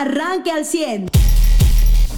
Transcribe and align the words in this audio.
arranque 0.00 0.50
al 0.50 0.64
100. 0.64 1.08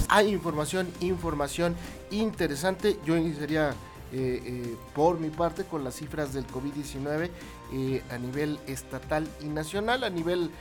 Hay 0.09 0.29
información, 0.29 0.87
información 1.01 1.75
interesante. 2.11 2.97
Yo 3.05 3.15
iniciaría 3.15 3.69
eh, 4.11 4.41
eh, 4.43 4.75
por 4.95 5.19
mi 5.19 5.29
parte 5.29 5.65
con 5.65 5.83
las 5.83 5.95
cifras 5.95 6.33
del 6.33 6.47
COVID-19 6.47 7.29
eh, 7.73 8.03
a 8.09 8.17
nivel 8.17 8.59
estatal 8.67 9.27
y 9.41 9.45
nacional. 9.45 10.03
A 10.03 10.09
nivel 10.09 10.51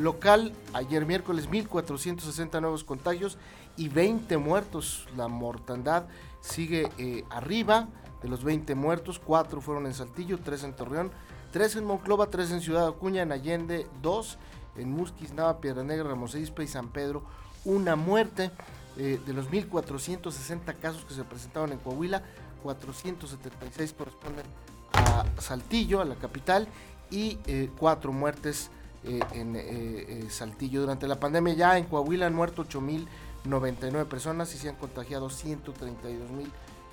local, 0.00 0.52
ayer 0.72 1.06
miércoles 1.06 1.48
1.460 1.48 2.60
nuevos 2.60 2.82
contagios 2.82 3.38
y 3.76 3.88
20 3.88 4.36
muertos. 4.38 5.06
La 5.16 5.28
mortandad 5.28 6.06
sigue 6.40 7.24
arriba 7.30 7.86
de 8.20 8.28
los 8.28 8.42
20 8.42 8.74
muertos, 8.74 9.20
4 9.24 9.60
fueron 9.60 9.86
en 9.86 9.94
Saltillo, 9.94 10.40
3 10.40 10.64
en 10.64 10.72
Torreón, 10.72 11.12
3 11.52 11.76
en 11.76 11.84
Monclova, 11.84 12.30
3 12.30 12.50
en 12.50 12.60
Ciudad 12.62 12.88
Acuña, 12.88 13.22
en 13.22 13.30
Allende, 13.30 13.86
2 14.02 14.38
en 14.76 14.90
Musquis, 14.90 15.32
Nava, 15.32 15.60
Piedra 15.60 15.82
Negra, 15.82 16.08
Ramos 16.08 16.34
y 16.34 16.66
San 16.66 16.88
Pedro, 16.88 17.22
una 17.64 17.96
muerte. 17.96 18.50
de 18.96 19.32
los 19.32 19.50
1.460 19.50 20.78
casos 20.78 21.04
que 21.04 21.14
se 21.14 21.24
presentaron 21.24 21.72
en 21.72 21.78
Coahuila, 21.78 22.22
476 22.62 23.92
corresponden 23.92 24.46
a 24.92 25.24
Saltillo, 25.40 26.00
a 26.00 26.04
la 26.04 26.14
capital, 26.14 26.68
y 27.10 27.38
eh, 27.46 27.70
cuatro 27.78 28.12
muertes 28.12 28.70
eh, 29.04 29.20
en 29.32 29.54
eh, 29.56 30.26
Saltillo. 30.30 30.80
Durante 30.80 31.06
la 31.06 31.20
pandemia 31.20 31.54
ya 31.54 31.78
en 31.78 31.84
Coahuila 31.84 32.26
han 32.26 32.34
muerto 32.34 32.64
8.099 32.64 34.06
personas 34.06 34.54
y 34.54 34.58
se 34.58 34.68
han 34.68 34.76
contagiado 34.76 35.28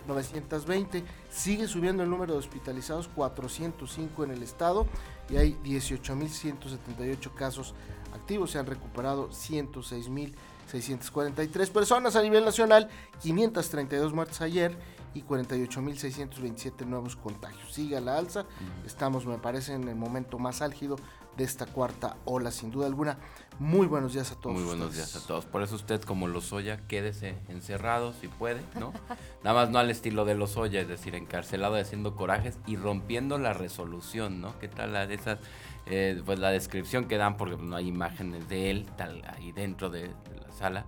132.920. 0.08 1.04
Sigue 1.30 1.68
subiendo 1.68 2.02
el 2.04 2.10
número 2.10 2.34
de 2.34 2.40
hospitalizados, 2.40 3.08
405 3.10 4.24
en 4.24 4.32
el 4.32 4.42
estado 4.44 4.88
y 5.30 5.38
hay 5.38 5.58
18.178 5.64 7.34
casos 7.34 7.74
activos. 8.14 8.52
Se 8.52 8.60
han 8.60 8.66
recuperado 8.66 9.30
106.643 9.30 11.72
personas 11.72 12.16
a 12.16 12.22
nivel 12.22 12.46
nacional, 12.46 12.90
532 13.22 14.14
muertes 14.14 14.42
ayer 14.42 14.78
y 15.14 15.24
48.627 15.24 16.86
nuevos 16.86 17.16
contagios. 17.16 17.74
Sigue 17.74 17.98
a 17.98 18.02
la 18.02 18.18
alza, 18.18 18.46
estamos 18.86 19.26
me 19.26 19.38
parece 19.38 19.74
en 19.74 19.88
el 19.88 19.96
momento 19.96 20.40
más 20.40 20.62
álgido 20.62 20.98
de 21.38 21.44
esta 21.44 21.66
cuarta 21.66 22.18
ola, 22.26 22.52
sin 22.52 22.72
duda 22.72 22.88
alguna. 22.88 23.18
Muy 23.60 23.88
buenos 23.88 24.14
días 24.14 24.32
a 24.32 24.36
todos. 24.36 24.56
Muy 24.56 24.66
buenos 24.66 24.96
días 24.96 25.16
a 25.16 25.26
todos. 25.26 25.46
Por 25.46 25.62
eso 25.62 25.76
usted, 25.76 26.02
como 26.02 26.28
Lozoya, 26.28 26.88
quédese 26.88 27.36
encerrado 27.48 28.14
si 28.14 28.28
puede, 28.28 28.62
¿no? 28.80 28.94
Nada 29.44 29.56
más 29.56 29.70
no 29.70 29.80
al 29.80 29.90
estilo 29.90 30.26
de 30.26 30.36
Lozoya, 30.36 30.82
es 30.82 30.88
decir, 30.88 31.16
encarcelado 31.16 31.78
y 31.78 31.82
haciendo 31.82 32.16
corajes 32.16 32.58
y 32.66 32.76
rompiendo 32.76 33.38
la 33.38 33.54
resolución, 33.54 34.42
¿no? 34.42 34.58
¿Qué 34.60 34.68
tal 34.68 34.94
la 34.94 35.08
de 35.08 35.16
esas? 35.16 35.40
Eh, 35.88 36.22
pues 36.26 36.40
la 36.40 36.50
descripción 36.50 37.06
que 37.06 37.18
dan, 37.18 37.38
porque 37.38 37.58
no 37.58 37.76
hay 37.76 37.88
imágenes 37.88 38.48
de 38.48 38.70
él 38.70 38.88
tal, 38.98 39.24
ahí 39.36 39.52
dentro 39.52 39.90
de 39.90 40.08
la 40.08 40.52
sala, 40.52 40.86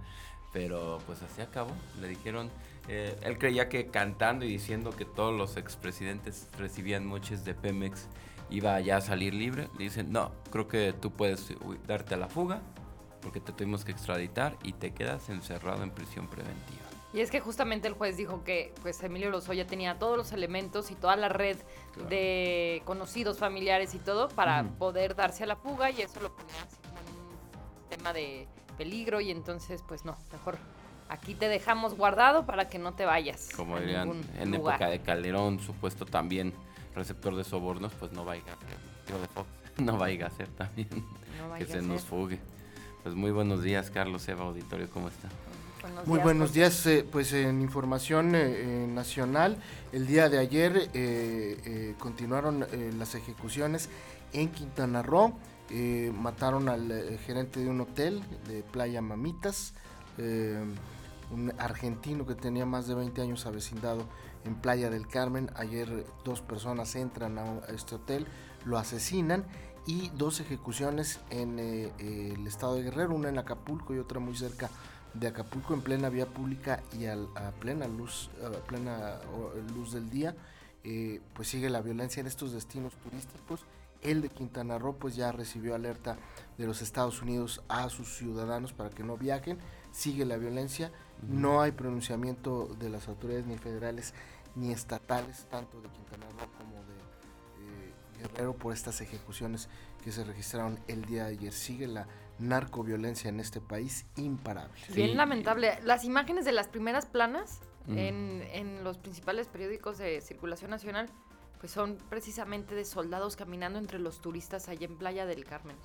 pero 0.52 1.00
pues 1.06 1.22
así 1.24 1.42
acabó. 1.42 1.72
Le 2.00 2.08
dijeron 2.08 2.52
eh, 2.88 3.16
él 3.24 3.38
creía 3.38 3.70
que 3.70 3.88
cantando 3.88 4.46
y 4.46 4.50
diciendo 4.50 4.92
que 4.92 5.06
todos 5.06 5.36
los 5.36 5.56
expresidentes 5.56 6.48
recibían 6.58 7.06
moches 7.06 7.46
de 7.46 7.54
Pemex 7.54 8.08
iba 8.50 8.80
ya 8.82 8.98
a 8.98 9.02
salir 9.02 9.34
libre. 9.34 9.70
Le 9.78 9.86
dicen, 9.86 10.12
no, 10.12 10.32
creo 10.52 10.68
que 10.68 10.94
tú 10.94 11.12
puedes 11.12 11.54
darte 11.88 12.16
a 12.16 12.18
la 12.18 12.28
fuga 12.28 12.62
porque 13.22 13.40
te 13.40 13.54
tuvimos 13.54 13.86
que 13.86 13.92
extraditar 13.92 14.58
y 14.64 14.74
te 14.74 14.94
quedas 14.94 15.30
encerrado 15.30 15.84
en 15.84 15.92
prisión 15.92 16.28
preventiva. 16.28 16.82
Y 17.14 17.22
es 17.22 17.30
que 17.30 17.40
justamente 17.40 17.88
el 17.88 17.94
juez 17.94 18.18
dijo 18.18 18.44
que 18.44 18.74
pues 18.82 19.02
Emilio 19.04 19.30
Lozoya 19.30 19.68
tenía 19.68 20.00
todos 20.00 20.18
los 20.18 20.32
elementos 20.32 20.90
y 20.90 20.96
toda 20.96 21.16
la 21.16 21.30
red 21.30 21.58
de 22.10 22.82
conocidos, 22.86 23.38
familiares 23.38 23.94
y 23.94 24.00
todo 24.00 24.30
para 24.30 24.64
poder 24.64 25.16
darse 25.16 25.44
a 25.44 25.48
la 25.48 25.56
fuga 25.56 25.92
y 25.92 26.02
eso 26.02 26.20
lo 26.22 26.36
ponía 26.36 26.56
así 26.64 26.78
como 26.82 27.00
un 27.00 27.90
tema 27.90 28.14
de 28.14 28.48
peligro 28.78 29.22
y 29.22 29.30
entonces 29.30 29.84
pues 29.88 30.06
no, 30.06 30.18
mejor 30.32 30.58
aquí 31.08 31.36
te 31.36 31.48
dejamos 31.50 31.96
guardado 31.96 32.48
para 32.48 32.68
que 32.68 32.80
no 32.80 32.94
te 32.94 33.06
vayas. 33.06 33.52
Como 33.56 33.80
dirían 33.80 34.24
en 34.40 34.56
época 34.56 34.90
de 34.90 35.00
Calderón, 35.00 35.60
supuesto 35.60 36.08
también 36.08 36.52
receptor 36.96 37.36
de 37.36 37.44
sobornos, 37.44 37.94
pues 37.94 38.12
no 38.12 38.26
vaya 38.26 38.44
a 38.44 38.58
ser, 38.68 39.20
de 39.20 39.28
Fox, 39.28 39.50
no 39.78 39.98
vaya 39.98 40.28
a 40.28 40.30
ser 40.30 40.48
también 40.50 40.90
que 41.58 41.66
se 41.66 41.82
nos 41.82 42.04
fugue. 42.04 42.40
Pues 43.04 43.16
muy 43.16 43.32
buenos 43.32 43.64
días, 43.64 43.92
Carlos 43.92 44.28
Eva 44.30 44.46
Auditorio, 44.46 44.90
¿cómo 44.90 45.10
está? 45.10 45.30
Muy 46.06 46.20
buenos 46.20 46.54
días, 46.54 46.86
eh, 46.86 47.06
pues 47.10 47.34
en 47.34 47.62
información 47.62 48.36
eh, 48.36 48.42
eh, 48.46 48.88
nacional, 48.88 49.58
el 49.92 50.08
día 50.08 50.30
de 50.30 50.40
ayer 50.40 50.90
continuaron 52.00 52.66
las 52.98 53.16
ejecuciones 53.16 53.90
en 54.32 54.50
Quintana 54.50 55.02
Roo, 55.02 55.34
mataron 56.14 56.70
al 56.70 57.20
gerente 57.26 57.60
de 57.60 57.70
un 57.70 57.82
hotel 57.82 58.24
de 58.48 58.64
Playa 58.64 59.02
Mamitas, 59.02 59.74
un 60.18 61.54
argentino 61.58 62.26
que 62.26 62.36
tenía 62.36 62.66
más 62.66 62.88
de 62.88 62.96
20 62.96 63.22
años 63.22 63.46
avecindado 63.46 64.06
en 64.46 64.56
Playa 64.56 64.90
del 64.90 65.08
Carmen. 65.08 65.50
Ayer 65.56 66.06
dos 66.24 66.42
personas 66.42 66.96
entran 66.96 67.38
a 67.38 67.60
este 67.70 67.96
hotel, 67.96 68.28
lo 68.66 68.78
asesinan 68.78 69.46
y 69.86 70.10
dos 70.10 70.40
ejecuciones 70.40 71.20
en 71.30 71.60
eh, 71.60 71.92
el 72.00 72.48
estado 72.48 72.76
de 72.76 72.84
Guerrero, 72.84 73.16
una 73.16 73.30
en 73.30 73.38
Acapulco 73.38 73.94
y 73.94 74.00
otra 74.00 74.20
muy 74.20 74.36
cerca 74.36 74.70
de 75.14 75.28
Acapulco 75.28 75.74
en 75.74 75.82
plena 75.82 76.10
vía 76.10 76.26
pública 76.26 76.82
y 76.98 77.06
a 77.06 77.18
plena 77.60 77.88
luz, 77.88 78.30
plena 78.68 79.20
luz 79.76 79.94
del 79.94 80.10
día. 80.10 80.36
Eh, 80.84 81.22
pues 81.34 81.48
sigue 81.48 81.70
la 81.70 81.82
violencia 81.82 82.20
en 82.20 82.28
estos 82.28 82.52
destinos 82.52 82.94
turísticos. 82.96 83.66
El 84.02 84.22
de 84.22 84.30
Quintana 84.30 84.78
Roo 84.78 84.98
pues 84.98 85.16
ya 85.16 85.32
recibió 85.32 85.76
alerta 85.76 86.18
de 86.58 86.66
los 86.66 86.82
Estados 86.82 87.22
Unidos 87.22 87.62
a 87.70 87.88
sus 87.90 88.18
ciudadanos 88.18 88.74
para 88.74 88.90
que 88.90 89.04
no 89.04 89.18
viajen. 89.18 89.60
Sigue 89.92 90.26
la 90.26 90.36
violencia 90.38 90.92
no 91.30 91.62
hay 91.62 91.72
pronunciamiento 91.72 92.68
de 92.80 92.90
las 92.90 93.08
autoridades 93.08 93.46
ni 93.46 93.58
federales 93.58 94.14
ni 94.56 94.72
estatales, 94.72 95.48
tanto 95.50 95.82
de 95.82 95.90
Quintana 95.90 96.26
Roo 96.38 96.48
como 96.58 96.76
de 96.84 96.94
eh, 97.60 97.94
Guerrero, 98.20 98.54
por 98.56 98.74
estas 98.74 99.02
ejecuciones 99.02 99.70
que 100.04 100.12
se 100.12 100.24
registraron 100.24 100.80
el 100.88 101.06
día 101.06 101.26
de 101.26 101.32
ayer. 101.32 101.54
Sigue 101.54 101.88
la 101.88 102.08
narcoviolencia 102.40 103.30
en 103.30 103.40
este 103.40 103.62
país 103.62 104.06
imparable. 104.16 104.74
Bien 104.94 105.18
lamentable. 105.18 105.80
Las 105.84 106.04
imágenes 106.04 106.46
de 106.46 106.52
las 106.52 106.68
primeras 106.68 107.06
planas 107.06 107.62
en, 107.88 108.42
en 108.54 108.84
los 108.84 108.98
principales 108.98 109.48
periódicos 109.48 109.98
de 109.98 110.22
circulación 110.22 110.72
nacional 110.72 111.10
pues 111.64 111.72
son 111.72 111.98
precisamente 112.10 112.76
de 112.76 112.84
soldados 112.84 113.38
caminando 113.38 113.80
entre 113.80 113.98
los 113.98 114.20
turistas 114.20 114.68
allá 114.68 114.86
en 114.86 114.98
Playa 114.98 115.26
del 115.26 115.46
Carmen. 115.46 115.78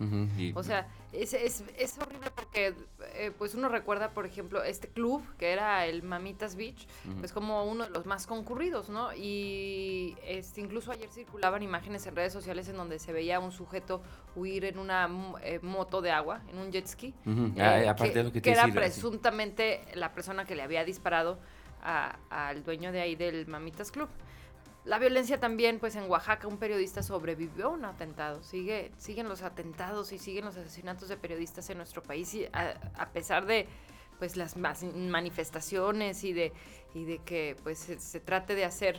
o 0.57 0.65
sea, 0.65 0.89
es, 1.13 1.35
es, 1.35 1.63
es 1.79 1.97
horrible 2.01 2.33
porque 2.35 2.75
eh, 3.15 3.31
pues 3.39 3.55
uno 3.55 3.69
recuerda, 3.69 4.11
por 4.11 4.27
ejemplo, 4.27 4.65
este 4.65 4.89
club 4.89 5.23
que 5.39 5.53
era 5.53 5.87
el 5.87 6.03
Mamitas 6.03 6.57
Beach, 6.57 6.89
pues 7.21 7.33
como 7.33 7.65
uno 7.65 7.85
de 7.85 7.91
los 7.91 8.07
más 8.07 8.27
concurridos, 8.27 8.89
¿no? 8.89 9.15
Y 9.15 10.17
este, 10.27 10.63
incluso 10.63 10.91
ayer 10.91 11.11
circulaban 11.11 11.63
imágenes 11.63 12.05
en 12.09 12.17
redes 12.17 12.33
sociales 12.33 12.69
en 12.69 12.77
donde 12.77 12.99
se 12.99 13.13
veía 13.13 13.37
a 13.37 13.39
un 13.39 13.53
sujeto 13.53 14.03
huir 14.35 14.65
en 14.65 14.81
una 14.81 15.09
eh, 15.45 15.61
moto 15.63 16.03
de 16.03 16.11
agua, 16.11 16.41
en 16.51 16.59
un 16.59 16.73
jet 16.73 16.89
ski, 16.89 17.15
eh, 17.25 17.95
que, 18.33 18.43
que, 18.43 18.51
era 18.51 18.67
presuntamente 18.67 19.83
la 19.95 20.13
persona 20.13 20.45
que 20.45 20.57
le 20.57 20.63
había 20.63 20.85
disparado 20.85 21.39
al 22.31 22.65
dueño 22.65 22.91
de 22.91 23.01
ahí 23.01 23.15
del 23.15 23.47
Mamitas 23.47 23.93
Club. 23.93 24.09
La 24.89 24.99
violencia 24.99 25.39
también, 25.39 25.81
pues 25.81 25.97
en 25.97 26.11
Oaxaca 26.11 26.49
un 26.49 26.57
periodista 26.57 27.03
sobrevivió 27.03 27.67
a 27.67 27.69
un 27.69 27.85
atentado. 27.85 28.43
Sigue, 28.43 28.91
siguen 28.97 29.29
los 29.29 29.43
atentados 29.43 30.13
y 30.13 30.19
siguen 30.19 30.47
los 30.47 30.57
asesinatos 30.57 31.11
de 31.11 31.19
periodistas 31.19 31.69
en 31.69 31.77
nuestro 31.77 32.03
país 32.03 32.33
y 32.33 32.47
a, 32.55 33.11
pesar 33.13 33.45
de 33.45 33.69
pues 34.19 34.39
las 34.39 34.57
manifestaciones 34.57 36.25
y 36.25 36.33
de, 36.33 36.55
y 36.95 37.05
de 37.05 37.19
que 37.19 37.55
pues 37.63 37.81
se, 37.99 38.21
trate 38.21 38.55
de 38.55 38.65
hacer 38.65 38.99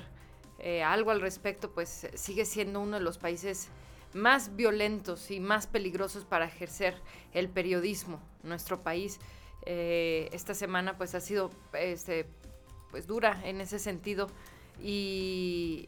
eh, 0.60 0.84
algo 0.84 1.10
al 1.10 1.22
respecto, 1.22 1.72
pues 1.72 2.08
sigue 2.14 2.46
siendo 2.46 2.82
uno 2.82 2.98
de 2.98 3.04
los 3.04 3.18
países 3.18 3.70
más 4.14 4.56
violentos 4.56 5.32
y 5.32 5.40
más 5.40 5.66
peligrosos 5.66 6.24
para 6.24 6.46
ejercer 6.46 7.02
el 7.34 7.50
periodismo. 7.50 8.22
Nuestro 8.44 8.84
país 8.84 9.20
eh, 9.66 10.30
esta 10.34 10.54
semana 10.54 11.00
pues 11.00 11.16
ha 11.16 11.20
sido 11.20 11.50
este, 11.74 12.28
pues 12.92 13.08
dura 13.08 13.42
en 13.44 13.60
ese 13.60 13.80
sentido 13.80 14.28
y 14.82 15.88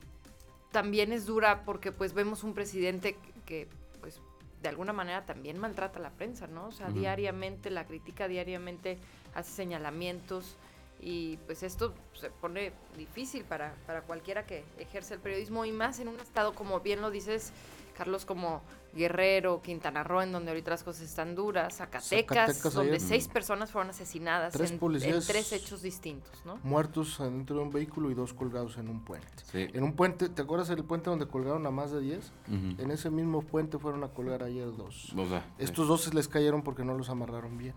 también 0.71 1.11
es 1.11 1.25
dura 1.25 1.63
porque 1.63 1.91
pues 1.91 2.13
vemos 2.13 2.43
un 2.43 2.53
presidente 2.53 3.17
que, 3.45 3.67
pues 3.99 4.19
de 4.61 4.69
alguna 4.69 4.93
manera 4.93 5.25
también 5.25 5.57
maltrata 5.57 5.99
a 5.99 6.01
la 6.01 6.11
prensa, 6.11 6.47
¿no? 6.47 6.67
O 6.67 6.71
sea, 6.71 6.89
diariamente 6.89 7.69
la 7.69 7.85
critica, 7.85 8.27
diariamente 8.27 8.97
hace 9.33 9.51
señalamientos 9.51 10.57
y 10.99 11.37
pues 11.47 11.63
esto 11.63 11.93
se 12.13 12.29
pone 12.29 12.73
difícil 12.95 13.43
para, 13.43 13.73
para 13.87 14.01
cualquiera 14.01 14.45
que 14.45 14.63
ejerce 14.77 15.15
el 15.15 15.19
periodismo 15.19 15.65
y 15.65 15.71
más 15.71 15.99
en 15.99 16.07
un 16.07 16.19
estado 16.19 16.53
como 16.53 16.79
bien 16.79 17.01
lo 17.01 17.09
dices, 17.09 17.51
Carlos, 17.97 18.25
como 18.25 18.61
Guerrero, 18.93 19.61
Quintana 19.61 20.03
Roo, 20.03 20.21
en 20.21 20.31
donde 20.31 20.51
ahorita 20.51 20.71
las 20.71 20.83
cosas 20.83 21.03
están 21.03 21.35
duras, 21.35 21.77
Zacatecas, 21.77 22.61
donde 22.73 22.99
seis 22.99 23.27
personas 23.27 23.71
fueron 23.71 23.89
asesinadas 23.89 24.53
en, 24.59 24.79
tres 25.25 25.53
hechos 25.53 25.81
distintos, 25.81 26.45
¿no? 26.45 26.59
Muertos 26.63 27.17
dentro 27.19 27.57
de 27.57 27.61
un 27.63 27.71
vehículo 27.71 28.11
y 28.11 28.13
dos 28.13 28.33
colgados 28.33 28.77
en 28.77 28.89
un 28.89 29.03
puente. 29.03 29.27
En 29.53 29.83
un 29.83 29.93
puente, 29.93 30.29
¿te 30.29 30.41
acuerdas 30.41 30.67
del 30.67 30.83
puente 30.83 31.09
donde 31.09 31.27
colgaron 31.27 31.65
a 31.65 31.71
más 31.71 31.91
de 31.91 32.01
diez? 32.01 32.31
En 32.47 32.91
ese 32.91 33.09
mismo 33.09 33.41
puente 33.41 33.77
fueron 33.77 34.03
a 34.03 34.09
colgar 34.09 34.43
ayer 34.43 34.75
dos. 34.75 35.13
Estos 35.57 35.87
dos 35.87 36.01
se 36.01 36.13
les 36.13 36.27
cayeron 36.27 36.63
porque 36.63 36.83
no 36.83 36.93
los 36.97 37.09
amarraron 37.09 37.57
bien. 37.57 37.75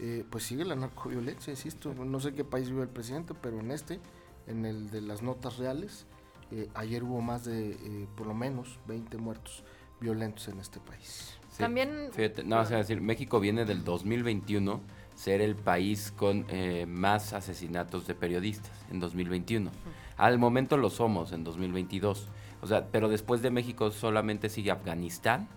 Eh, 0.00 0.24
pues 0.28 0.44
sigue 0.44 0.64
la 0.64 0.74
narcoviolencia, 0.74 1.52
insisto. 1.52 1.94
No 1.94 2.18
sé 2.18 2.34
qué 2.34 2.44
país 2.44 2.68
vive 2.68 2.82
el 2.82 2.88
presidente, 2.88 3.32
pero 3.34 3.60
en 3.60 3.70
este, 3.70 4.00
en 4.46 4.66
el 4.66 4.90
de 4.90 5.00
las 5.00 5.22
notas 5.22 5.58
reales, 5.58 6.06
eh, 6.50 6.68
ayer 6.74 7.04
hubo 7.04 7.20
más 7.20 7.44
de, 7.44 7.72
eh, 7.72 8.08
por 8.16 8.26
lo 8.26 8.34
menos, 8.34 8.80
20 8.86 9.16
muertos 9.18 9.62
violentos 10.04 10.48
en 10.48 10.60
este 10.60 10.80
país. 10.80 11.38
También... 11.58 12.10
Fíjate, 12.12 12.44
no, 12.44 12.64
decir, 12.64 13.00
México 13.00 13.40
viene 13.40 13.64
del 13.64 13.84
2021 13.84 14.80
ser 15.14 15.40
el 15.40 15.54
país 15.54 16.12
con 16.16 16.46
más 16.88 17.32
asesinatos 17.32 18.06
de 18.06 18.14
periodistas 18.14 18.72
en 18.90 18.98
2021. 18.98 19.70
Al 20.16 20.38
momento 20.38 20.76
lo 20.76 20.90
somos 20.90 21.32
en 21.32 21.44
2022. 21.44 22.28
O 22.62 22.66
sea, 22.66 22.86
pero 22.86 23.08
después 23.08 23.40
de 23.40 23.50
México 23.50 23.92
solamente 23.92 24.48
sigue 24.48 24.72
Afganistán, 24.72 25.48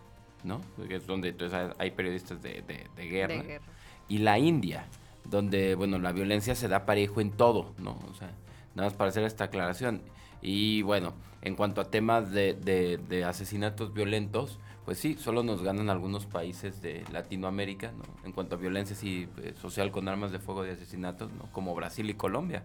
¿no? 0.43 0.61
Es 0.89 1.07
donde 1.07 1.29
entonces 1.29 1.71
hay 1.79 1.91
periodistas 1.91 2.41
de, 2.41 2.61
guerra. 2.95 3.33
De 3.35 3.41
guerra 3.43 3.65
y 4.09 4.19
la 4.19 4.39
India, 4.39 4.85
donde, 5.25 5.75
bueno, 5.75 5.99
la 5.99 6.11
violencia 6.11 6.55
se 6.55 6.67
da 6.67 6.85
parejo 6.85 7.21
en 7.21 7.31
todo, 7.31 7.73
¿no? 7.77 7.99
O 8.09 8.13
sea, 8.13 8.31
nada 8.75 8.89
más 8.89 8.93
para 8.93 9.09
hacer 9.09 9.23
esta 9.23 9.45
aclaración. 9.45 10.01
Y 10.41 10.81
bueno, 10.81 11.13
en 11.41 11.55
cuanto 11.55 11.81
a 11.81 11.85
temas 11.85 12.31
de, 12.31 13.23
asesinatos 13.25 13.93
violentos, 13.93 14.59
pues 14.85 14.99
sí, 14.99 15.15
solo 15.19 15.43
nos 15.43 15.61
ganan 15.63 15.89
algunos 15.89 16.25
países 16.25 16.81
de 16.81 17.03
Latinoamérica, 17.11 17.91
¿no? 17.91 18.03
En 18.23 18.31
cuanto 18.31 18.55
a 18.55 18.57
violencia 18.57 18.95
sí, 18.95 19.27
eh, 19.43 19.53
social 19.59 19.91
con 19.91 20.07
armas 20.07 20.31
de 20.31 20.39
fuego 20.39 20.63
de 20.63 20.71
asesinatos, 20.71 21.31
¿no? 21.33 21.51
Como 21.51 21.75
Brasil 21.75 22.09
y 22.09 22.13
Colombia. 22.13 22.63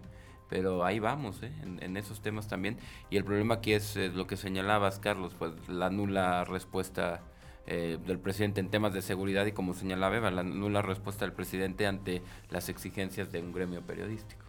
Pero 0.49 0.85
ahí 0.85 0.99
vamos, 0.99 1.41
¿eh? 1.41 1.51
en, 1.81 1.97
esos 1.97 2.21
temas 2.21 2.47
también. 2.47 2.77
Y 3.09 3.17
el 3.17 3.25
problema 3.25 3.55
aquí 3.55 3.73
es 3.73 3.95
lo 3.95 4.27
que 4.27 4.37
señalabas, 4.37 4.99
Carlos, 4.99 5.35
pues 5.37 5.51
la 5.67 5.89
nula 5.89 6.43
respuesta 6.45 7.21
eh, 7.65 7.97
del 8.05 8.19
presidente 8.19 8.59
en 8.59 8.69
temas 8.69 8.93
de 8.93 9.01
seguridad 9.01 9.45
y 9.45 9.53
como 9.53 9.73
señalaba 9.73 10.17
Eva, 10.17 10.31
la 10.31 10.43
nula 10.43 10.81
respuesta 10.81 11.25
del 11.25 11.33
presidente 11.33 11.87
ante 11.87 12.21
las 12.49 12.67
exigencias 12.69 13.31
de 13.31 13.41
un 13.41 13.53
gremio 13.53 13.81
periodístico. 13.81 14.43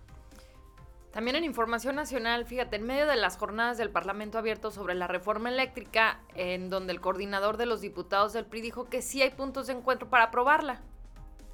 También 1.14 1.36
en 1.36 1.44
información 1.44 1.94
nacional, 1.94 2.44
fíjate, 2.44 2.74
en 2.74 2.82
medio 2.82 3.06
de 3.06 3.14
las 3.14 3.36
jornadas 3.36 3.78
del 3.78 3.88
Parlamento 3.88 4.36
abierto 4.36 4.72
sobre 4.72 4.96
la 4.96 5.06
reforma 5.06 5.48
eléctrica, 5.48 6.18
en 6.34 6.70
donde 6.70 6.92
el 6.92 7.00
coordinador 7.00 7.56
de 7.56 7.66
los 7.66 7.80
diputados 7.80 8.32
del 8.32 8.46
PRI 8.46 8.60
dijo 8.60 8.88
que 8.88 9.00
sí 9.00 9.22
hay 9.22 9.30
puntos 9.30 9.68
de 9.68 9.74
encuentro 9.74 10.10
para 10.10 10.24
aprobarla. 10.24 10.82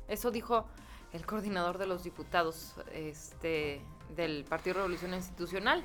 Eso 0.09 0.31
dijo 0.31 0.67
el 1.13 1.27
coordinador 1.27 1.77
de 1.77 1.87
los 1.87 2.03
diputados 2.05 2.75
este, 2.95 3.83
del 4.17 4.47
Partido 4.49 4.77
Revolución 4.77 5.13
Institucional. 5.13 5.85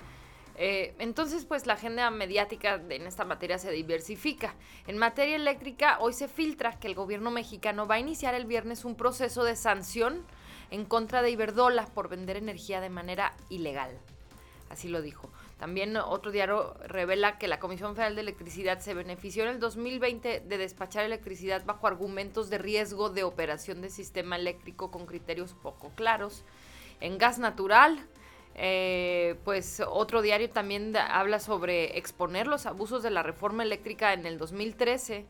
Eh, 0.58 0.96
entonces, 1.00 1.44
pues 1.44 1.66
la 1.66 1.74
agenda 1.74 2.10
mediática 2.12 2.76
en 2.76 3.06
esta 3.06 3.26
materia 3.26 3.58
se 3.58 3.72
diversifica. 3.72 4.56
En 4.88 4.98
materia 4.98 5.36
eléctrica, 5.36 5.98
hoy 6.00 6.14
se 6.14 6.30
filtra 6.30 6.80
que 6.80 6.88
el 6.88 6.96
gobierno 6.96 7.30
mexicano 7.30 7.86
va 7.86 7.96
a 7.96 8.00
iniciar 8.00 8.36
el 8.36 8.46
viernes 8.46 8.86
un 8.86 8.96
proceso 8.96 9.44
de 9.44 9.58
sanción 9.58 10.26
en 10.72 10.86
contra 10.86 11.22
de 11.22 11.32
Iberdola 11.32 11.86
por 11.88 12.10
vender 12.10 12.38
energía 12.38 12.82
de 12.82 12.90
manera 12.90 13.34
ilegal. 13.50 13.92
Así 14.70 14.88
lo 14.90 15.02
dijo. 15.02 15.30
También 15.60 15.96
otro 15.96 16.32
diario 16.32 16.74
revela 16.86 17.38
que 17.38 17.48
la 17.48 17.60
Comisión 17.60 17.96
Federal 17.96 18.16
de 18.16 18.22
Electricidad 18.22 18.80
se 18.80 18.94
benefició 18.94 19.44
en 19.44 19.50
el 19.50 19.60
2020 19.60 20.42
de 20.42 20.58
despachar 20.58 21.06
electricidad 21.06 21.64
bajo 21.66 21.88
argumentos 21.88 22.50
de 22.50 22.58
riesgo 22.58 23.10
de 23.10 23.24
operación 23.24 23.82
de 23.82 23.90
sistema 23.90 24.36
eléctrico 24.36 24.92
con 24.92 25.06
criterios 25.06 25.54
poco 25.54 25.92
claros. 25.96 26.44
En 27.00 27.18
gas 27.18 27.40
natural, 27.40 28.06
eh, 28.56 29.36
pues 29.46 29.82
otro 29.88 30.22
diario 30.22 30.50
también 30.50 30.96
habla 30.98 31.40
sobre 31.40 31.98
exponer 31.98 32.48
los 32.48 32.66
abusos 32.66 33.04
de 33.04 33.12
la 33.12 33.24
reforma 33.24 33.64
eléctrica 33.64 34.14
en 34.14 34.26
el 34.26 34.38
2013 34.38 35.26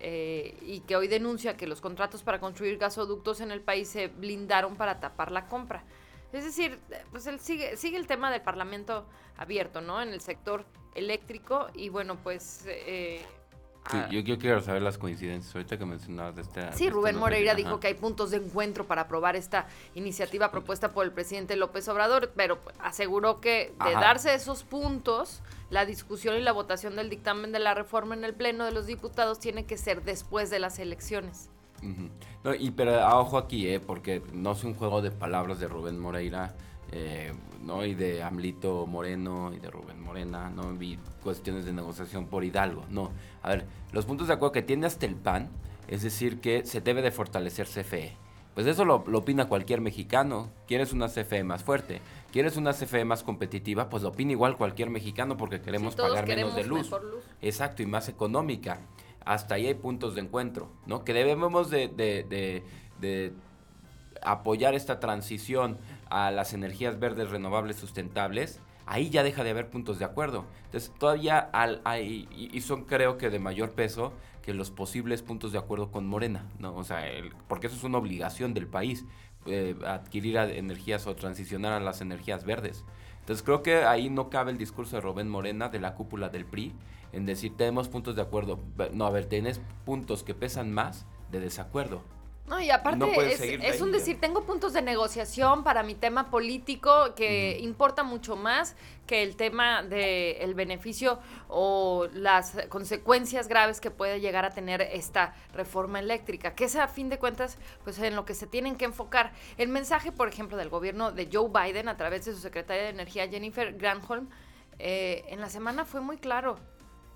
eh, 0.00 0.56
y 0.62 0.80
que 0.80 0.96
hoy 0.96 1.08
denuncia 1.08 1.56
que 1.56 1.66
los 1.66 1.80
contratos 1.80 2.22
para 2.22 2.40
construir 2.40 2.78
gasoductos 2.78 3.40
en 3.40 3.50
el 3.50 3.60
país 3.60 3.88
se 3.88 4.08
blindaron 4.08 4.76
para 4.76 5.00
tapar 5.00 5.30
la 5.30 5.48
compra. 5.48 5.84
Es 6.32 6.44
decir, 6.44 6.78
pues 7.10 7.26
él 7.26 7.40
sigue, 7.40 7.76
sigue 7.76 7.96
el 7.96 8.06
tema 8.06 8.30
del 8.30 8.42
Parlamento 8.42 9.06
abierto, 9.36 9.80
¿no? 9.80 10.00
En 10.02 10.10
el 10.10 10.20
sector 10.20 10.64
eléctrico 10.94 11.68
y 11.74 11.88
bueno, 11.88 12.18
pues 12.22 12.64
eh, 12.66 13.24
Sí, 13.90 13.96
ah. 13.96 14.08
yo, 14.10 14.38
quiero 14.38 14.60
saber 14.60 14.82
las 14.82 14.98
coincidencias. 14.98 15.54
Ahorita 15.54 15.78
que 15.78 15.86
mencionabas 15.86 16.36
de 16.36 16.42
esta. 16.42 16.72
Sí, 16.72 16.90
Rubén 16.90 17.16
Moreira 17.16 17.54
dijo 17.54 17.80
que 17.80 17.86
hay 17.86 17.94
puntos 17.94 18.30
de 18.30 18.36
encuentro 18.38 18.86
para 18.86 19.02
aprobar 19.02 19.36
esta 19.36 19.66
iniciativa 19.94 20.50
propuesta 20.50 20.92
por 20.92 21.04
el 21.04 21.12
presidente 21.12 21.56
López 21.56 21.88
Obrador, 21.88 22.32
pero 22.36 22.58
aseguró 22.80 23.40
que 23.40 23.72
de 23.84 23.92
darse 23.92 24.34
esos 24.34 24.62
puntos, 24.62 25.42
la 25.70 25.86
discusión 25.86 26.36
y 26.36 26.42
la 26.42 26.52
votación 26.52 26.96
del 26.96 27.08
dictamen 27.08 27.52
de 27.52 27.60
la 27.60 27.74
reforma 27.74 28.14
en 28.14 28.24
el 28.24 28.34
Pleno 28.34 28.64
de 28.64 28.72
los 28.72 28.86
Diputados 28.86 29.38
tiene 29.38 29.64
que 29.64 29.78
ser 29.78 30.02
después 30.02 30.50
de 30.50 30.58
las 30.58 30.78
elecciones. 30.78 31.50
no, 32.44 32.54
y 32.54 32.70
pero 32.72 33.00
a 33.00 33.18
ojo 33.18 33.38
aquí, 33.38 33.68
eh, 33.68 33.80
porque 33.80 34.22
no 34.32 34.52
es 34.52 34.64
un 34.64 34.74
juego 34.74 35.00
de 35.00 35.10
palabras 35.10 35.60
de 35.60 35.68
Rubén 35.68 35.98
Moreira 35.98 36.54
eh, 36.92 37.32
¿no? 37.62 37.84
Y 37.84 37.94
de 37.94 38.22
Amlito 38.22 38.86
Moreno 38.86 39.52
y 39.54 39.58
de 39.58 39.70
Rubén 39.70 40.00
Morena, 40.00 40.50
¿no? 40.50 40.72
Vi 40.74 40.98
cuestiones 41.22 41.64
de 41.64 41.72
negociación 41.72 42.26
por 42.26 42.44
Hidalgo, 42.44 42.84
no. 42.90 43.10
A 43.42 43.50
ver, 43.50 43.66
los 43.92 44.06
puntos 44.06 44.28
de 44.28 44.34
acuerdo 44.34 44.52
que 44.52 44.62
tiene 44.62 44.86
hasta 44.86 45.06
el 45.06 45.14
PAN, 45.14 45.48
es 45.86 46.02
decir, 46.02 46.40
que 46.40 46.64
se 46.64 46.80
debe 46.80 47.02
de 47.02 47.10
fortalecer 47.10 47.66
CFE. 47.66 48.16
Pues 48.54 48.66
eso 48.66 48.84
lo, 48.84 48.96
opina 48.96 49.46
cualquier 49.46 49.80
mexicano. 49.80 50.50
¿Quieres 50.66 50.92
una 50.92 51.06
CFE 51.06 51.44
más 51.44 51.62
fuerte? 51.62 52.00
¿Quieres 52.32 52.56
una 52.56 52.72
CFE 52.72 53.04
más 53.04 53.22
competitiva? 53.22 53.88
Pues 53.88 54.02
lo 54.02 54.08
opina 54.08 54.32
igual 54.32 54.56
cualquier 54.56 54.90
mexicano 54.90 55.36
porque 55.36 55.60
queremos 55.60 55.94
pagar 55.94 56.26
menos 56.26 56.56
de 56.56 56.64
luz. 56.64 56.90
Exacto, 57.40 57.84
y 57.84 57.86
más 57.86 58.08
económica. 58.08 58.80
Hasta 59.24 59.54
ahí 59.54 59.66
hay 59.66 59.74
puntos 59.74 60.16
de 60.16 60.22
encuentro, 60.22 60.72
¿no? 60.86 61.04
Que 61.04 61.12
debemos 61.12 61.70
de, 61.70 61.86
de, 61.86 62.64
de 63.00 63.32
apoyar 64.22 64.74
esta 64.74 65.00
transición 65.00 65.78
a 66.10 66.30
las 66.30 66.52
energías 66.52 66.98
verdes 66.98 67.30
renovables 67.30 67.76
sustentables, 67.76 68.60
ahí 68.86 69.10
ya 69.10 69.22
deja 69.22 69.44
de 69.44 69.50
haber 69.50 69.70
puntos 69.70 69.98
de 69.98 70.04
acuerdo. 70.04 70.44
Entonces, 70.66 70.92
todavía 70.98 71.50
hay, 71.52 72.28
y 72.32 72.60
son 72.60 72.84
creo 72.84 73.18
que 73.18 73.30
de 73.30 73.38
mayor 73.38 73.72
peso 73.72 74.12
que 74.48 74.54
los 74.54 74.70
posibles 74.70 75.20
puntos 75.20 75.52
de 75.52 75.58
acuerdo 75.58 75.90
con 75.90 76.06
Morena, 76.06 76.46
¿no? 76.58 76.74
O 76.74 76.82
sea, 76.82 77.02
porque 77.48 77.66
eso 77.66 77.76
es 77.76 77.84
una 77.84 77.98
obligación 77.98 78.54
del 78.54 78.66
país, 78.66 79.04
eh, 79.44 79.76
adquirir 79.86 80.38
energías 80.38 81.06
o 81.06 81.14
transicionar 81.14 81.74
a 81.74 81.80
las 81.80 82.00
energías 82.00 82.44
verdes. 82.46 82.82
Entonces, 83.20 83.44
creo 83.44 83.62
que 83.62 83.84
ahí 83.84 84.08
no 84.08 84.30
cabe 84.30 84.50
el 84.50 84.56
discurso 84.56 84.96
de 84.96 85.02
Rubén 85.02 85.28
Morena, 85.28 85.68
de 85.68 85.80
la 85.80 85.94
cúpula 85.94 86.30
del 86.30 86.46
PRI, 86.46 86.72
en 87.12 87.26
decir, 87.26 87.58
tenemos 87.58 87.90
puntos 87.90 88.16
de 88.16 88.22
acuerdo. 88.22 88.58
No, 88.94 89.04
a 89.04 89.10
ver, 89.10 89.26
tenés 89.26 89.60
puntos 89.84 90.22
que 90.22 90.34
pesan 90.34 90.72
más 90.72 91.04
de 91.30 91.40
desacuerdo. 91.40 92.02
No, 92.48 92.60
y 92.60 92.70
aparte 92.70 93.04
es, 93.68 93.80
un 93.80 93.92
decir, 93.92 94.18
tengo 94.20 94.44
puntos 94.44 94.72
de 94.72 94.80
negociación 94.80 95.64
para 95.64 95.82
mi 95.82 95.94
tema 95.94 96.30
político 96.30 97.14
que 97.14 97.58
importa 97.60 98.02
mucho 98.02 98.36
más 98.36 98.74
que 99.06 99.22
el 99.22 99.36
tema 99.36 99.82
del 99.82 100.54
beneficio 100.54 101.18
o 101.48 102.08
las 102.12 102.56
consecuencias 102.70 103.48
graves 103.48 103.80
que 103.80 103.90
puede 103.90 104.20
llegar 104.20 104.46
a 104.46 104.50
tener 104.50 104.80
esta 104.80 105.34
reforma 105.52 105.98
eléctrica, 105.98 106.54
que 106.54 106.64
es 106.64 106.76
a 106.76 106.88
fin 106.88 107.10
de 107.10 107.18
cuentas 107.18 107.58
pues 107.84 107.98
en 107.98 108.16
lo 108.16 108.24
que 108.24 108.34
se 108.34 108.46
tienen 108.46 108.76
que 108.76 108.86
enfocar. 108.86 109.32
El 109.58 109.68
mensaje, 109.68 110.10
por 110.10 110.28
ejemplo, 110.28 110.56
del 110.56 110.70
gobierno 110.70 111.12
de 111.12 111.28
Joe 111.30 111.50
Biden 111.50 111.88
a 111.88 111.96
través 111.98 112.24
de 112.24 112.32
su 112.32 112.38
secretaria 112.38 112.84
de 112.84 112.90
Energía, 112.90 113.28
Jennifer 113.28 113.74
Granholm, 113.74 114.28
eh, 114.78 115.24
en 115.28 115.40
la 115.40 115.50
semana 115.50 115.84
fue 115.84 116.00
muy 116.00 116.16
claro. 116.16 116.58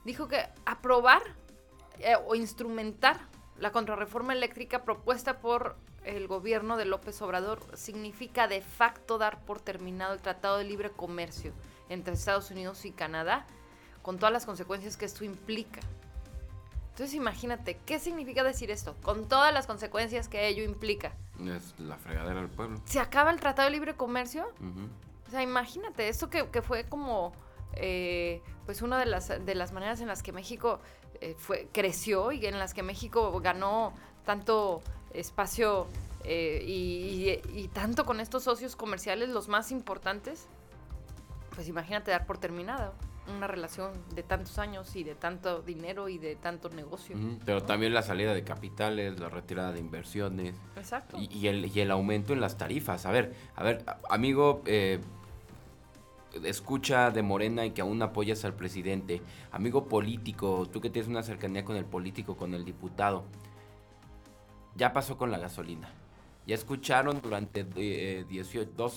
Dijo 0.04 0.28
que 0.28 0.44
aprobar 0.66 1.22
eh, 2.00 2.16
o 2.26 2.34
instrumentar 2.34 3.31
la 3.58 3.72
contrarreforma 3.72 4.32
eléctrica 4.32 4.82
propuesta 4.82 5.40
por 5.40 5.76
el 6.04 6.26
gobierno 6.26 6.76
de 6.76 6.84
López 6.84 7.20
Obrador 7.22 7.60
significa 7.74 8.48
de 8.48 8.60
facto 8.60 9.18
dar 9.18 9.40
por 9.44 9.60
terminado 9.60 10.14
el 10.14 10.20
Tratado 10.20 10.58
de 10.58 10.64
Libre 10.64 10.90
Comercio 10.90 11.52
entre 11.88 12.14
Estados 12.14 12.50
Unidos 12.50 12.84
y 12.84 12.92
Canadá, 12.92 13.46
con 14.02 14.18
todas 14.18 14.32
las 14.32 14.46
consecuencias 14.46 14.96
que 14.96 15.04
esto 15.04 15.24
implica. 15.24 15.80
Entonces 16.90 17.14
imagínate, 17.14 17.78
¿qué 17.86 17.98
significa 17.98 18.42
decir 18.42 18.70
esto? 18.70 18.96
Con 19.02 19.28
todas 19.28 19.54
las 19.54 19.66
consecuencias 19.66 20.28
que 20.28 20.48
ello 20.48 20.62
implica. 20.62 21.12
Es 21.40 21.78
la 21.78 21.96
fregadera 21.96 22.40
del 22.40 22.50
pueblo. 22.50 22.80
¿Se 22.84 23.00
acaba 23.00 23.30
el 23.30 23.40
Tratado 23.40 23.66
de 23.68 23.72
Libre 23.72 23.94
Comercio? 23.94 24.52
O 25.26 25.30
sea, 25.30 25.42
imagínate, 25.42 26.08
esto 26.08 26.28
que, 26.28 26.62
fue 26.62 26.84
como, 26.84 27.32
eh, 27.74 28.42
pues 28.66 28.82
una 28.82 28.98
de 28.98 29.06
las, 29.06 29.28
de 29.28 29.54
las 29.54 29.72
maneras 29.72 30.00
en 30.00 30.08
las 30.08 30.22
que 30.22 30.32
México 30.32 30.80
fue, 31.38 31.68
creció 31.72 32.32
y 32.32 32.46
en 32.46 32.58
las 32.58 32.74
que 32.74 32.82
México 32.82 33.40
ganó 33.40 33.92
tanto 34.24 34.82
espacio 35.12 35.86
eh, 36.24 37.40
y, 37.54 37.68
tanto 37.68 38.04
con 38.04 38.20
estos 38.20 38.44
socios 38.44 38.76
comerciales, 38.76 39.28
los 39.28 39.48
más 39.48 39.72
importantes, 39.72 40.46
pues 41.54 41.68
imagínate 41.68 42.10
dar 42.10 42.26
por 42.26 42.38
terminado. 42.38 42.94
una 43.28 43.46
relación 43.46 43.92
de 44.14 44.24
tantos 44.24 44.58
años 44.58 44.96
y 44.96 45.04
de 45.04 45.14
tanto 45.14 45.62
dinero 45.62 46.08
y 46.08 46.18
de 46.18 46.34
tanto 46.34 46.68
negocio. 46.70 47.16
pero 47.44 47.62
también 47.62 47.94
la 47.94 48.02
salida 48.02 48.34
de 48.34 48.42
capitales, 48.42 49.18
la 49.20 49.28
retirada 49.28 49.72
de 49.72 49.78
inversiones. 49.78 50.56
Exacto. 50.76 51.16
Y, 51.18 51.46
el, 51.46 51.66
y 51.66 51.80
el 51.80 51.90
aumento 51.92 52.32
en 52.32 52.40
las 52.40 52.58
tarifas. 52.58 53.06
A 53.06 53.12
ver, 53.12 53.34
a 53.54 53.62
ver, 53.62 53.84
amigo, 54.10 54.62
eh, 54.66 55.00
escucha 56.44 57.10
de 57.10 57.22
Morena 57.22 57.66
y 57.66 57.70
que 57.72 57.80
aún 57.80 58.02
apoyas 58.02 58.44
al 58.44 58.54
presidente. 58.54 59.22
Amigo 59.50 59.88
político, 59.88 60.68
tú 60.72 60.80
que 60.80 60.90
tienes 60.90 61.08
una 61.08 61.22
cercanía 61.22 61.64
con 61.64 61.76
el 61.76 61.84
político, 61.84 62.36
con 62.36 62.54
el 62.54 62.64
diputado. 62.64 63.24
Ya 64.74 64.92
pasó 64.92 65.16
con 65.16 65.30
la 65.30 65.38
gasolina. 65.38 65.92
Ya 66.46 66.54
escucharon 66.56 67.20
durante 67.22 67.62
12 67.62 68.24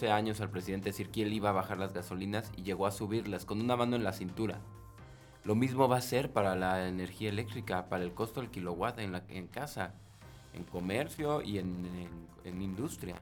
eh, 0.06 0.12
años 0.12 0.42
al 0.42 0.50
presidente 0.50 0.90
decir 0.90 1.10
que 1.10 1.22
él 1.22 1.34
iba 1.34 1.50
a 1.50 1.54
bajar 1.54 1.78
las 1.78 1.94
gasolinas 1.94 2.52
y 2.58 2.64
llegó 2.64 2.88
a 2.88 2.92
subirlas 2.92 3.46
con 3.46 3.62
una 3.62 3.76
mano 3.76 3.96
en 3.96 4.04
la 4.04 4.14
cintura. 4.14 4.60
Lo 5.44 5.54
mismo 5.54 5.88
va 5.88 5.98
a 5.98 6.02
ser 6.02 6.34
para 6.34 6.56
la 6.56 6.88
energía 6.88 7.30
eléctrica, 7.30 7.88
para 7.88 8.04
el 8.04 8.14
costo 8.14 8.42
del 8.42 8.50
kilowatt 8.50 8.98
en, 8.98 9.12
la, 9.12 9.24
en 9.30 9.46
casa, 9.46 9.94
en 10.56 10.64
comercio 10.64 11.44
y 11.44 11.60
en, 11.60 11.88
industria. 12.46 13.16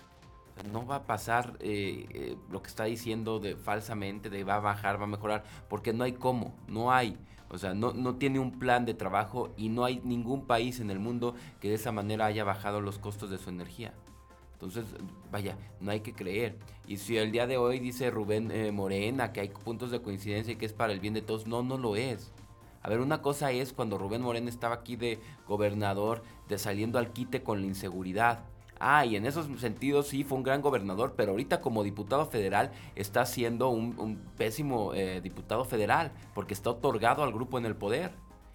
No 0.71 0.85
va 0.85 0.97
a 0.97 1.03
pasar 1.03 1.57
eh, 1.59 2.05
eh, 2.11 2.37
lo 2.49 2.61
que 2.61 2.69
está 2.69 2.85
diciendo 2.85 3.39
de 3.39 3.55
falsamente 3.55 4.29
de 4.29 4.43
va 4.43 4.55
a 4.55 4.59
bajar, 4.59 4.99
va 4.99 5.05
a 5.05 5.07
mejorar, 5.07 5.43
porque 5.69 5.93
no 5.93 6.03
hay 6.03 6.13
cómo, 6.13 6.55
no 6.67 6.91
hay. 6.91 7.17
O 7.49 7.57
sea, 7.57 7.73
no, 7.73 7.93
no 7.93 8.15
tiene 8.15 8.39
un 8.39 8.59
plan 8.59 8.85
de 8.85 8.93
trabajo 8.93 9.53
y 9.57 9.69
no 9.69 9.85
hay 9.85 10.01
ningún 10.03 10.47
país 10.47 10.79
en 10.79 10.89
el 10.89 10.99
mundo 10.99 11.35
que 11.59 11.69
de 11.69 11.75
esa 11.75 11.91
manera 11.91 12.25
haya 12.25 12.43
bajado 12.43 12.81
los 12.81 12.97
costos 12.97 13.29
de 13.29 13.37
su 13.37 13.49
energía. 13.49 13.93
Entonces, 14.53 14.85
vaya, 15.29 15.57
no 15.81 15.91
hay 15.91 15.99
que 15.99 16.13
creer. 16.13 16.57
Y 16.87 16.97
si 16.97 17.17
el 17.17 17.31
día 17.31 17.47
de 17.47 17.57
hoy 17.57 17.79
dice 17.79 18.09
Rubén 18.09 18.49
eh, 18.49 18.71
Morena 18.71 19.33
que 19.33 19.41
hay 19.41 19.49
puntos 19.49 19.91
de 19.91 20.01
coincidencia 20.01 20.53
y 20.53 20.55
que 20.55 20.65
es 20.65 20.73
para 20.73 20.93
el 20.93 20.99
bien 20.99 21.13
de 21.13 21.21
todos, 21.21 21.47
no, 21.47 21.63
no 21.63 21.77
lo 21.77 21.95
es. 21.95 22.31
A 22.81 22.89
ver, 22.89 23.01
una 23.01 23.21
cosa 23.21 23.51
es 23.51 23.73
cuando 23.73 23.97
Rubén 23.97 24.21
Morena 24.21 24.49
estaba 24.49 24.75
aquí 24.75 24.95
de 24.95 25.19
gobernador, 25.47 26.23
de 26.47 26.57
saliendo 26.57 26.97
al 26.97 27.11
quite 27.11 27.43
con 27.43 27.61
la 27.61 27.67
inseguridad. 27.67 28.45
Ah, 28.85 29.05
y 29.05 29.15
en 29.15 29.25
esos 29.25 29.47
sentidos 29.61 30.07
sí 30.07 30.25
fue 30.25 30.37
un 30.37 30.43
gran 30.43 30.61
gobernador, 30.61 31.13
pero 31.15 31.31
ahorita 31.31 31.61
como 31.61 31.85
diputado 31.85 32.25
federal 32.25 32.71
está 32.95 33.25
siendo 33.25 33.69
un, 33.69 34.19
pésimo 34.35 34.93
eh, 34.93 35.21
diputado 35.21 35.63
federal, 35.63 36.11
porque 36.33 36.53
está 36.53 36.71
otorgado 36.71 37.23
al 37.23 37.31
grupo 37.31 37.57
en 37.57 37.65
el 37.65 37.77
poder. 37.77 38.11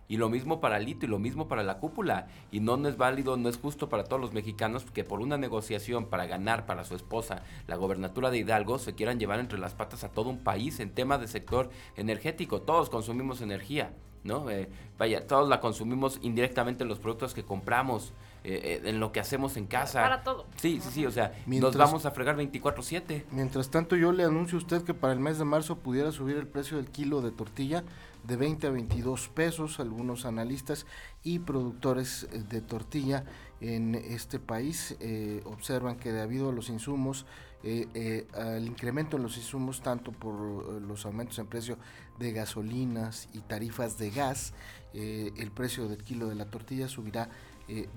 Y 0.06 0.18
lo 0.18 0.28
mismo 0.28 0.60
para 0.60 0.78
Lito 0.78 1.06
y 1.06 1.08
lo 1.08 1.18
mismo 1.18 1.48
para 1.48 1.62
la 1.62 1.78
cúpula. 1.78 2.28
Y 2.50 2.60
no, 2.60 2.76
es 2.86 2.98
válido, 2.98 3.38
no 3.38 3.48
es 3.48 3.56
justo 3.56 3.88
para 3.88 4.04
todos 4.04 4.20
los 4.20 4.34
mexicanos 4.34 4.84
que 4.84 5.02
por 5.02 5.20
una 5.20 5.38
negociación 5.38 6.06
para 6.06 6.26
ganar 6.26 6.66
para 6.66 6.84
su 6.84 6.94
esposa 6.94 7.42
la 7.66 7.76
gobernatura 7.76 8.30
de 8.30 8.38
Hidalgo 8.38 8.78
se 8.78 8.94
quieran 8.94 9.18
llevar 9.18 9.40
entre 9.40 9.58
las 9.58 9.74
patas 9.74 10.04
a 10.04 10.10
todo 10.10 10.28
un 10.28 10.44
país 10.44 10.78
en 10.80 10.90
tema 10.90 11.16
de 11.16 11.28
sector 11.28 11.70
energético. 11.96 12.60
Todos 12.60 12.90
consumimos 12.90 13.40
energía, 13.40 13.94
¿no? 14.24 14.50
Eh, 14.50 14.68
vaya, 14.98 15.26
todos 15.26 15.48
la 15.48 15.60
consumimos 15.60 16.18
indirectamente 16.20 16.82
en 16.82 16.90
los 16.90 16.98
productos 16.98 17.32
que 17.32 17.44
compramos. 17.44 18.12
Eh, 18.48 18.80
eh, 18.82 18.88
en 18.88 18.98
lo 18.98 19.12
que 19.12 19.20
hacemos 19.20 19.58
en 19.58 19.66
casa. 19.66 20.00
Para 20.00 20.22
todo. 20.22 20.46
Sí, 20.56 20.80
sí, 20.82 20.88
sí, 20.90 21.06
o 21.06 21.10
sea, 21.10 21.34
nos 21.44 21.76
vamos 21.76 22.06
a 22.06 22.12
fregar 22.12 22.34
24/7. 22.34 23.26
Mientras 23.30 23.68
tanto, 23.70 23.94
yo 23.94 24.10
le 24.10 24.24
anuncio 24.24 24.56
a 24.56 24.62
usted 24.62 24.84
que 24.84 24.94
para 24.94 25.12
el 25.12 25.20
mes 25.20 25.36
de 25.38 25.44
marzo 25.44 25.76
pudiera 25.76 26.12
subir 26.12 26.38
el 26.38 26.46
precio 26.46 26.78
del 26.78 26.90
kilo 26.90 27.20
de 27.20 27.30
tortilla 27.30 27.84
de 28.24 28.36
20 28.36 28.66
a 28.66 28.70
22 28.70 29.28
pesos. 29.28 29.80
Algunos 29.80 30.24
analistas 30.24 30.86
y 31.22 31.40
productores 31.40 32.26
eh, 32.32 32.42
de 32.48 32.62
tortilla 32.62 33.24
en 33.60 33.94
este 33.94 34.38
país 34.38 34.96
eh, 35.00 35.42
observan 35.44 35.96
que 35.96 36.10
debido 36.10 36.48
a 36.48 36.52
los 36.52 36.70
insumos, 36.70 37.26
eh, 37.64 38.26
al 38.34 38.66
incremento 38.66 39.18
en 39.18 39.24
los 39.24 39.36
insumos, 39.36 39.82
tanto 39.82 40.12
por 40.12 40.34
los 40.80 41.04
aumentos 41.04 41.38
en 41.38 41.48
precio 41.48 41.76
de 42.18 42.32
gasolinas 42.32 43.28
y 43.34 43.40
tarifas 43.40 43.98
de 43.98 44.10
gas, 44.10 44.54
el 44.94 45.50
precio 45.50 45.88
del 45.88 46.02
kilo 46.02 46.28
de 46.28 46.36
la 46.36 46.46
tortilla 46.46 46.88
subirá 46.88 47.28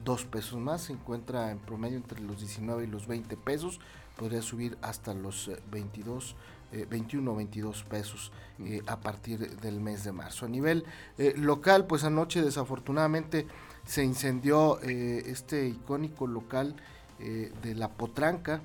dos 0.03 0.25
pesos 0.25 0.59
más, 0.59 0.81
se 0.83 0.93
encuentra 0.93 1.51
en 1.51 1.59
promedio 1.59 1.97
entre 1.97 2.19
los 2.19 2.39
19 2.39 2.83
y 2.83 2.87
los 2.87 3.07
20 3.07 3.37
pesos, 3.37 3.79
podría 4.17 4.41
subir 4.41 4.77
hasta 4.81 5.13
los 5.13 5.49
22 5.71 6.35
21 6.71 7.31
o 7.31 7.35
22 7.35 7.83
pesos 7.83 8.31
eh, 8.59 8.81
a 8.87 8.99
partir 8.99 9.57
del 9.59 9.79
mes 9.79 10.03
de 10.03 10.11
marzo. 10.11 10.45
A 10.45 10.49
nivel 10.49 10.85
eh, 11.17 11.33
local, 11.37 11.85
pues 11.85 12.03
anoche 12.03 12.41
desafortunadamente 12.41 13.47
se 13.85 14.03
incendió 14.03 14.79
eh, 14.81 15.23
este 15.25 15.67
icónico 15.67 16.27
local 16.27 16.75
de 17.19 17.75
La 17.75 17.89
Potranca, 17.89 18.63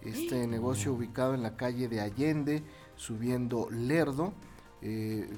este 0.00 0.46
negocio 0.46 0.94
ubicado 0.94 1.34
en 1.34 1.42
la 1.42 1.56
calle 1.56 1.88
de 1.88 2.00
Allende, 2.00 2.62
subiendo 2.96 3.68
Lerdo. 3.70 4.32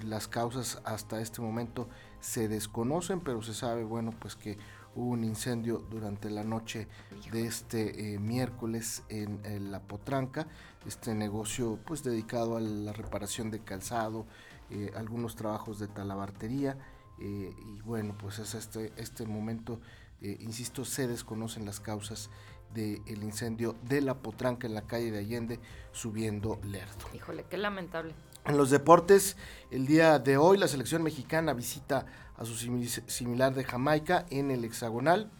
las 0.04 0.28
causas 0.28 0.80
hasta 0.84 1.20
este 1.20 1.42
momento 1.42 1.88
se 2.20 2.48
desconocen, 2.48 3.20
pero 3.20 3.42
se 3.42 3.54
sabe, 3.54 3.84
bueno, 3.84 4.12
pues 4.18 4.36
que 4.36 4.58
hubo 4.94 5.10
un 5.10 5.24
incendio 5.24 5.78
durante 5.90 6.30
la 6.30 6.44
noche 6.44 6.88
de 7.30 7.46
este 7.46 8.18
miércoles 8.18 9.04
en, 9.08 9.40
en, 9.44 9.70
La 9.70 9.80
Potranca 9.80 10.48
este 10.86 11.14
negocio 11.14 11.78
pues 11.84 12.02
dedicado 12.02 12.56
a 12.56 12.60
la 12.60 12.92
reparación 12.92 13.50
de 13.50 13.60
calzado, 13.60 14.26
eh, 14.70 14.92
algunos 14.96 15.36
trabajos 15.36 15.78
de 15.78 15.88
talabartería 15.88 16.76
eh, 17.20 17.54
y 17.58 17.80
bueno 17.82 18.16
pues 18.18 18.38
es 18.38 18.54
este, 18.54 18.92
este 18.96 19.26
momento, 19.26 19.80
eh, 20.22 20.36
insisto, 20.40 20.84
se 20.84 21.06
desconocen 21.06 21.66
las 21.66 21.80
causas 21.80 22.30
del 22.72 23.22
incendio 23.24 23.74
de 23.82 24.00
la 24.00 24.14
potranca 24.14 24.66
en 24.68 24.74
la 24.74 24.82
calle 24.82 25.10
de 25.10 25.18
Allende 25.18 25.58
subiendo 25.90 26.60
Lerdo. 26.62 27.08
Híjole, 27.12 27.44
qué 27.50 27.56
lamentable. 27.56 28.14
En 28.46 28.56
los 28.56 28.70
deportes, 28.70 29.36
el 29.70 29.86
día 29.86 30.18
de 30.18 30.36
hoy 30.36 30.56
la 30.56 30.66
selección 30.66 31.02
mexicana 31.02 31.52
visita 31.52 32.06
a 32.36 32.44
su 32.44 32.56
similar 32.56 33.54
de 33.54 33.64
Jamaica 33.64 34.24
en 34.30 34.50
el 34.50 34.64
hexagonal. 34.64 35.30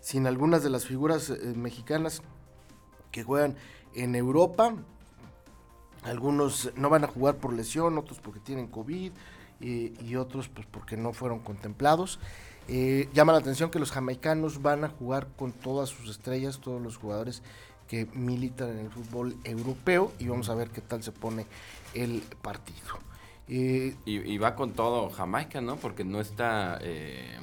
Sin 0.00 0.26
algunas 0.26 0.62
de 0.62 0.70
las 0.70 0.84
figuras 0.84 1.30
mexicanas 1.54 2.22
que 3.12 3.22
juegan 3.22 3.56
en 3.94 4.16
Europa. 4.16 4.74
Algunos 6.02 6.72
no 6.76 6.90
van 6.90 7.04
a 7.04 7.06
jugar 7.06 7.36
por 7.36 7.52
lesión, 7.52 7.96
otros 7.96 8.18
porque 8.20 8.40
tienen 8.40 8.66
COVID 8.66 9.12
y 9.60 10.16
otros 10.16 10.48
pues 10.48 10.66
porque 10.66 10.96
no 10.96 11.12
fueron 11.12 11.38
contemplados. 11.38 12.18
Eh, 12.66 13.08
llama 13.12 13.32
la 13.32 13.38
atención 13.38 13.70
que 13.70 13.78
los 13.78 13.92
jamaicanos 13.92 14.62
van 14.62 14.84
a 14.84 14.88
jugar 14.88 15.28
con 15.36 15.52
todas 15.52 15.90
sus 15.90 16.10
estrellas, 16.10 16.60
todos 16.60 16.82
los 16.82 16.96
jugadores 16.96 17.42
que 17.88 18.06
militan 18.14 18.70
en 18.70 18.78
el 18.78 18.90
fútbol 18.90 19.36
europeo 19.44 20.12
y 20.18 20.28
vamos 20.28 20.48
a 20.48 20.54
ver 20.54 20.70
qué 20.70 20.80
tal 20.80 21.02
se 21.02 21.12
pone 21.12 21.46
el 21.94 22.22
partido. 22.42 22.98
Eh, 23.46 23.94
y, 24.06 24.38
va 24.38 24.54
con 24.54 24.72
todo 24.72 25.10
Jamaica, 25.10 25.60
¿no? 25.60 25.76
Porque 25.76 26.02
no 26.02 26.20
está 26.20 26.78
eh, 26.80 27.38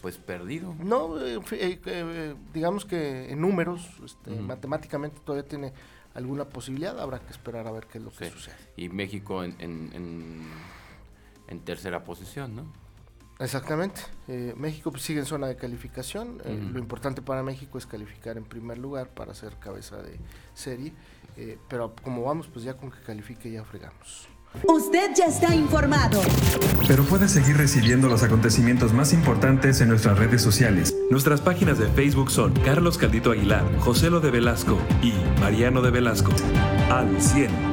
pues 0.00 0.16
perdido. 0.16 0.74
No, 0.78 1.20
eh, 1.20 1.40
eh, 1.52 2.34
digamos 2.54 2.84
que 2.84 3.32
en 3.32 3.40
números, 3.40 3.88
este, 4.04 4.30
matemáticamente 4.30 5.18
todavía 5.24 5.48
tiene 5.48 5.72
alguna 6.14 6.44
posibilidad, 6.44 6.98
habrá 7.00 7.20
que 7.20 7.32
esperar 7.32 7.66
a 7.66 7.72
ver 7.72 7.86
qué 7.86 7.98
es 7.98 8.04
lo 8.04 8.10
que 8.10 8.30
sucede. 8.30 8.54
Y 8.76 8.88
México 8.88 9.44
en, 9.44 9.54
en, 9.60 11.60
tercera 11.60 12.04
posición, 12.04 12.56
¿no? 12.56 12.66
Exactamente. 13.38 14.00
México 14.56 14.90
pues, 14.90 15.02
sigue 15.02 15.20
en 15.20 15.26
zona 15.26 15.46
de 15.46 15.56
calificación. 15.56 16.38
lo 16.44 16.78
importante 16.78 17.22
para 17.22 17.42
México 17.42 17.78
es 17.78 17.86
calificar 17.86 18.36
en 18.36 18.44
primer 18.44 18.78
lugar 18.78 19.08
para 19.10 19.34
ser 19.34 19.56
cabeza 19.56 19.96
de 20.02 20.18
serie. 20.54 20.92
pero 21.68 21.94
como 22.02 22.24
vamos, 22.24 22.48
pues 22.48 22.64
ya 22.64 22.74
con 22.74 22.90
que 22.90 23.00
califique 23.00 23.50
ya 23.50 23.64
fregamos. 23.64 24.28
Usted 24.66 25.10
ya 25.14 25.26
está 25.26 25.54
informado. 25.54 26.20
Pero 26.86 27.04
puede 27.04 27.28
seguir 27.28 27.56
recibiendo 27.56 28.08
los 28.08 28.22
acontecimientos 28.22 28.92
más 28.92 29.12
importantes 29.12 29.80
en 29.80 29.88
nuestras 29.88 30.18
redes 30.18 30.42
sociales. 30.42 30.94
Nuestras 31.10 31.40
páginas 31.40 31.78
de 31.78 31.86
Facebook 31.88 32.30
son 32.30 32.52
Carlos 32.64 32.98
Caldito 32.98 33.30
Aguilar, 33.30 33.64
José 33.78 34.10
Lo 34.10 34.20
de 34.20 34.30
Velasco 34.30 34.78
y 35.02 35.12
Mariano 35.40 35.82
de 35.82 35.90
Velasco. 35.90 36.32
Al 36.90 37.20
100. 37.20 37.67